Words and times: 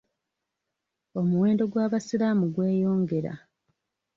Omuwendo 1.19 1.63
gw'abasiraamu 1.71 2.45
gweyongera. 2.55 3.33